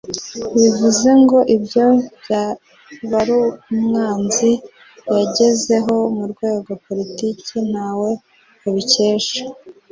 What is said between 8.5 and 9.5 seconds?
abikesha